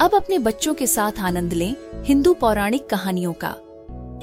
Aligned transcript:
अब 0.00 0.14
अपने 0.14 0.38
बच्चों 0.38 0.72
के 0.74 0.86
साथ 0.86 1.18
आनंद 1.20 1.52
लें 1.52 1.74
हिंदू 2.04 2.32
पौराणिक 2.34 2.86
कहानियों 2.86 3.32
का। 3.44 3.54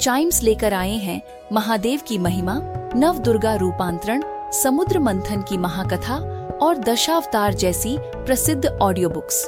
चाइम्स 0.01 0.41
लेकर 0.43 0.73
आए 0.73 0.95
हैं 0.95 1.21
महादेव 1.53 1.99
की 2.07 2.17
महिमा 2.17 2.57
नव 2.95 3.17
दुर्गा 3.17 3.53
रूपांतरण, 3.55 4.23
समुद्र 4.53 4.99
मंथन 4.99 5.41
की 5.41 5.57
महाकथा 5.57 6.15
और 6.61 6.77
दशावतार 6.79 7.53
जैसी 7.53 7.95
प्रसिद्ध 7.99 8.65
ऑडियो 8.65 9.09
बुक्स 9.09 9.43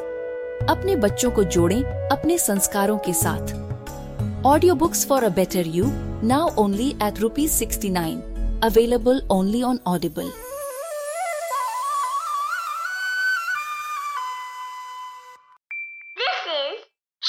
अपने 0.70 0.96
बच्चों 0.96 1.32
को 1.32 1.44
जोड़ें 1.46 1.84
अपने 1.84 2.38
संस्कारों 2.38 2.98
के 2.98 3.14
साथ। 3.14 3.54
Audio 4.46 4.76
books 4.76 5.06
for 5.08 5.24
a 5.24 5.30
better 5.36 5.68
you 5.68 5.90
now 6.28 6.50
only 6.64 6.90
at 7.04 7.20
rupees 7.20 7.52
sixty 7.52 7.90
nine 7.90 8.22
available 8.64 9.22
only 9.32 9.64
on 9.64 9.80
Audible 9.88 10.32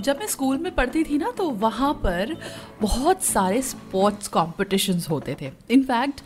जब 0.00 0.18
मैं 0.18 0.26
स्कूल 0.26 0.58
में 0.58 0.74
पढ़ती 0.74 1.04
थी 1.04 1.18
ना 1.18 1.30
तो 1.30 1.48
वहाँ 1.50 1.92
पर 1.94 2.36
बहुत 2.80 3.22
सारे 3.22 3.62
स्पोर्ट्स 3.62 4.28
कॉम्पिटिशन्स 4.28 5.08
होते 5.10 5.36
थे। 5.40 5.50
In fact 5.70 6.20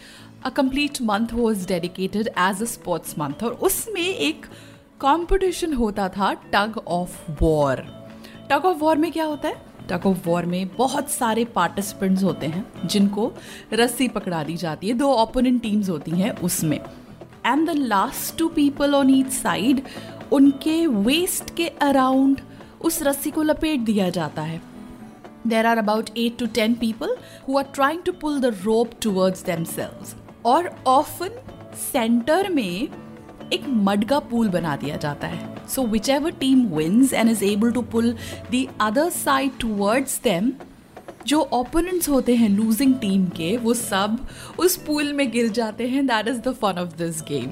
a 0.45 0.51
complete 0.51 1.03
month 1.03 1.33
was 1.33 1.67
dedicated 1.69 2.29
as 2.29 2.63
a 2.63 2.65
sports 2.65 3.19
month 3.19 3.43
और 3.45 3.53
उसमें 3.53 4.03
एक 4.03 4.47
कंपटीशन 5.01 5.73
होता 5.73 6.09
था 6.09 6.33
tug 6.55 6.79
of 6.89 7.31
war 7.43 7.85
tug 8.51 8.65
of 8.65 8.79
war 8.79 8.97
में 8.97 9.11
क्या 9.13 9.25
होता 9.25 9.49
है? 9.49 9.63
टग 9.91 10.07
ऑफ़ 10.07 10.29
वॉर 10.29 10.47
में 10.47 10.69
बहुत 10.77 11.11
सारे 11.11 11.45
पार्टिसिपेंट्स 11.45 12.23
होते 12.23 12.47
हैं, 12.47 12.65
जिनको 12.87 13.33
रस्सी 13.73 14.09
पकड़ा 14.09 14.43
दी 14.45 14.57
जाती 14.57 14.89
है। 14.89 14.95
दो 14.95 15.13
ओपोनेंट 15.13 15.63
टीम्स 15.63 15.89
होती 15.89 16.11
हैं 16.11 16.31
उसमें। 16.39 16.79
And 17.47 17.71
the 17.71 17.75
last 17.75 18.37
two 18.39 18.49
people 18.49 18.95
on 18.95 19.11
each 19.11 19.31
side 19.33 19.83
उनके 20.33 20.87
वेस्ट 20.87 21.55
के 21.57 21.69
अराउंड 21.69 22.41
उस 22.81 23.03
रस्सी 23.03 23.31
को 23.31 23.43
लपेट 23.43 23.81
दिया 23.81 24.09
जाता 24.11 24.43
है। 24.43 24.61
There 25.47 25.67
are 25.67 25.79
about 25.79 26.11
eight 26.17 26.39
to 26.39 26.47
ten 26.55 26.75
people 26.75 27.17
who 27.49 27.59
are 27.59 27.65
trying 27.75 28.03
to 28.03 28.13
pull 28.13 28.41
the 28.41 28.55
rope 28.65 28.91
towards 29.03 29.45
themselves 29.45 30.15
और 30.47 30.71
ऑफन 30.87 31.43
सेंटर 31.83 32.49
में 32.49 32.89
एक 33.53 33.65
मड 33.69 34.05
का 34.05 34.19
पूल 34.21 34.49
बना 34.49 34.77
दिया 34.77 34.97
जाता 34.97 35.27
है। 35.27 35.67
So 35.69 35.83
whichever 36.09 36.31
team 36.41 36.67
wins 36.69 37.13
and 37.13 37.31
is 37.31 37.45
able 37.45 37.73
to 37.73 37.83
pull 37.93 38.15
the 38.53 38.67
other 38.81 39.11
side 39.11 39.59
towards 39.61 40.21
them 40.25 40.53
जो 41.27 41.41
opponents 41.53 42.09
होते 42.09 42.35
हैं 42.37 42.49
लूजिंग 42.49 42.95
टीम 42.95 43.27
के, 43.29 43.57
वो 43.57 43.75
सब 43.75 44.19
उस 44.59 44.77
पूल 44.77 45.13
में 45.13 45.31
गिर 45.31 45.49
जाते 45.53 45.89
हैं। 45.89 46.07
That 46.07 46.29
is 46.29 46.41
the 46.41 46.53
fun 46.55 46.79
of 46.79 46.97
this 46.99 47.23
game 47.23 47.51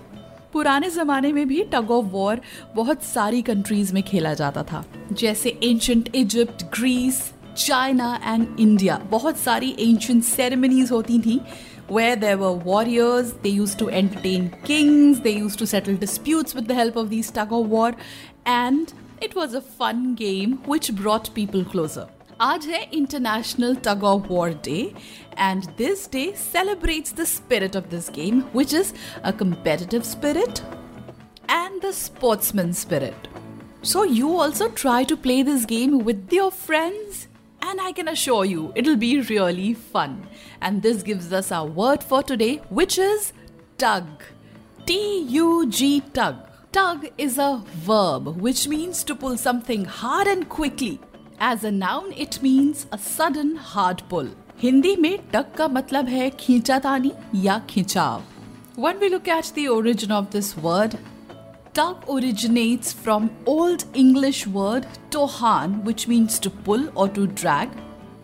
पुराने 0.57 0.91
जमाने 0.91 1.33
में 1.33 1.47
भी 1.49 1.63
टग 1.73 1.91
ऑफ़ 1.91 2.07
वॉर 2.13 2.41
बहुत 2.77 3.03
सारी 3.05 3.43
कंट्रीज़ 3.43 3.93
में 3.95 4.03
खेला 4.03 4.35
जाता 4.35 4.63
था। 4.63 4.85
जैसे 5.13 5.51
ancient 5.63 6.09
Egypt, 6.15 6.63
Greece, 6.75 7.21
China 7.57 8.09
and 8.25 8.61
India. 8.61 8.97
बहुत 9.11 9.39
सारी 9.39 9.75
एंशंट 9.81 10.25
सेरेमनीज 10.25 10.91
होती 10.91 11.19
थी 11.21 11.41
where 11.93 12.17
there 12.19 12.37
were 12.37 12.63
warriors 12.65 13.33
they 13.43 13.49
used 13.49 13.77
to 13.79 13.89
entertain 13.89 14.49
kings 14.67 15.19
they 15.19 15.31
used 15.31 15.59
to 15.59 15.67
settle 15.67 15.97
dispute 15.97 16.57
with 16.57 16.67
the 16.69 16.73
help 16.73 16.97
of 16.97 17.09
this 17.09 17.33
tug 17.35 17.53
of 17.53 17.67
war 17.69 17.97
and 18.47 18.87
it 19.23 19.37
was 19.37 19.57
a 19.57 19.61
fun 19.79 20.15
game 20.19 20.59
which 20.69 20.91
brought 20.93 21.29
people 21.35 21.65
closer 21.65 22.09
आज 22.42 22.66
है 22.68 22.82
international 22.94 23.76
tug 23.86 24.04
of 24.04 24.28
war 24.30 24.50
day 24.66 24.80
and 25.38 25.66
this 25.78 26.10
day 26.12 26.24
celebrates 26.38 27.14
the 27.16 27.24
spirit 27.34 27.76
of 27.78 27.90
this 27.90 28.10
game 28.16 28.44
which 28.56 28.74
is 28.74 28.94
a 29.24 29.32
competitive 29.42 30.08
spirit 30.12 30.64
and 31.54 31.86
the 31.86 31.92
sportsman 32.00 32.74
spirit. 32.80 33.28
So 33.90 34.02
you 34.04 34.32
also 34.44 34.70
try 34.80 35.04
to 35.12 35.16
play 35.28 35.38
this 35.44 35.64
game 35.72 35.94
with 36.08 36.34
your 36.38 36.50
friends 36.58 37.22
and 37.70 37.82
I 37.86 37.92
can 38.00 38.12
assure 38.12 38.44
you 38.46 38.68
it'll 38.82 39.00
be 39.04 39.10
really 39.30 39.74
fun. 39.96 40.14
And 40.62 40.86
this 40.88 41.04
gives 41.08 41.32
us 41.40 41.52
our 41.60 41.72
word 41.80 42.06
for 42.12 42.22
today 42.32 42.52
which 42.82 42.98
is 43.06 43.34
tug. 43.84 44.26
T 44.86 44.98
U 45.36 45.48
G 45.80 45.90
tug. 46.20 46.42
Tug 46.78 47.08
is 47.28 47.38
a 47.38 47.50
verb 47.88 48.30
which 48.48 48.68
means 48.74 49.04
to 49.12 49.16
pull 49.24 49.38
something 49.46 49.86
hard 50.02 50.28
and 50.36 50.48
quickly. 50.58 50.94
As 51.40 51.64
a 51.64 51.72
noun 51.72 52.14
it 52.18 52.42
means 52.42 52.86
a 52.92 52.98
sudden 52.98 53.56
hard 53.56 54.04
pull. 54.10 54.28
Hindi 54.62 54.96
में 54.96 55.18
टग 55.34 55.54
का 55.58 55.68
मतलब 55.68 56.10
है 56.10 56.30
खींचातानी 56.40 57.12
या 57.36 57.60
खिंचाव 57.70 58.22
When 58.78 59.00
we 59.00 59.10
look 59.10 59.28
at 59.28 59.52
the 59.56 59.68
origin 59.68 60.12
of 60.12 60.30
this 60.32 60.56
word, 60.58 60.98
tug 61.74 62.06
originates 62.10 62.94
from 62.94 63.30
Old 63.46 63.84
English 63.94 64.48
word 64.48 64.88
tohan, 65.10 65.84
which 65.84 66.08
means 66.08 66.40
to 66.40 66.50
pull 66.50 66.88
or 66.96 67.10
to 67.10 67.28
drag. 67.28 67.70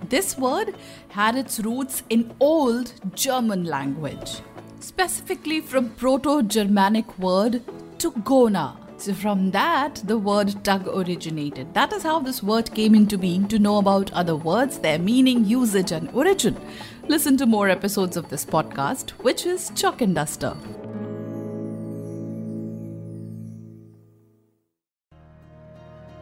This 0.10 0.38
word 0.38 0.74
had 1.10 1.36
its 1.36 1.60
roots 1.60 2.04
in 2.10 2.34
Old 2.40 2.94
German 3.14 3.66
language, 3.66 4.42
specifically 4.80 5.60
from 5.60 5.90
Proto 5.90 6.42
Germanic 6.44 7.18
word 7.20 7.62
tugona. 7.98 8.76
So, 8.76 8.81
from 9.11 9.51
that, 9.51 9.97
the 10.05 10.17
word 10.17 10.55
tug 10.63 10.87
originated. 10.87 11.75
That 11.75 11.93
is 11.93 12.03
how 12.03 12.21
this 12.21 12.43
word 12.43 12.73
came 12.73 12.95
into 12.95 13.19
being 13.19 13.49
to 13.49 13.59
know 13.59 13.79
about 13.79 14.13
other 14.13 14.37
words, 14.37 14.79
their 14.79 14.99
meaning, 14.99 15.45
usage, 15.45 15.91
and 15.91 16.09
origin. 16.13 16.57
Listen 17.09 17.37
to 17.39 17.47
more 17.47 17.69
episodes 17.69 18.17
of 18.17 18.29
this 18.29 18.45
podcast, 18.45 19.11
which 19.23 19.47
is 19.47 19.73
Chalk 19.75 20.01
and 20.01 20.15
Duster. 20.15 20.55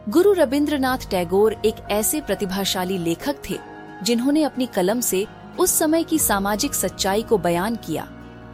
गुरु 0.09 0.31
रविंद्रनाथ 0.33 1.09
टैगोर 1.11 1.53
एक 1.65 1.75
ऐसे 1.91 2.21
प्रतिभाशाली 2.21 2.97
लेखक 2.97 3.35
थे 3.49 3.57
जिन्होंने 4.03 4.43
अपनी 4.43 4.65
कलम 4.75 4.99
से 4.99 5.25
उस 5.59 5.77
समय 5.79 6.03
की 6.03 6.19
सामाजिक 6.19 6.73
सच्चाई 6.73 7.23
को 7.29 7.37
बयान 7.37 7.75
किया 7.85 8.07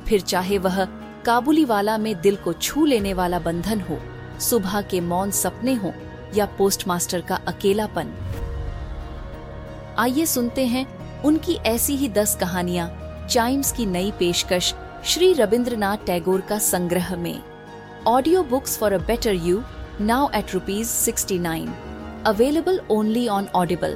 फिर 0.07 0.21
चाहे 0.21 0.57
वह 0.57 0.83
काबुली 1.25 1.63
वाला 1.65 1.97
में 1.97 2.13
दिल 2.21 2.35
को 2.43 2.53
छू 2.53 2.85
लेने 2.85 3.13
वाला 3.13 3.39
बंधन 3.39 3.81
हो 3.81 3.99
सुबह 4.39 4.81
के 4.81 5.01
मौन 5.01 5.31
सपने 5.31 5.73
हो 5.73 5.93
या 6.35 6.45
पोस्टमास्टर 6.45 7.21
का 7.21 7.35
अकेलापन। 7.47 8.13
आइए 9.99 10.25
सुनते 10.25 10.65
हैं 10.65 10.85
उनकी 11.21 11.55
ऐसी 11.55 11.95
ही 11.95 12.09
दस 12.09 12.35
कहानियाँ, 12.35 12.89
चाइम्स 13.29 13.71
की 13.71 13.85
नई 13.85 14.11
पेशकश 14.11 14.73
श्री 15.05 15.33
रविंद्रनाथ 15.33 15.97
टैगोर 15.97 16.41
का 16.41 16.57
संग्रह 16.57 17.15
में। 17.15 17.41
Audio 18.07 18.43
books 18.43 18.77
for 18.77 18.93
a 18.93 18.97
better 18.97 19.33
you 19.33 19.63
now 19.99 20.29
at 20.29 20.51
rupees 20.53 20.89
69 20.89 21.69
available 22.25 22.79
only 22.87 23.27
on 23.27 23.47
audible 23.55 23.95